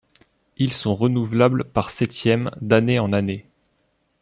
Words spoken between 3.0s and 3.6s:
année.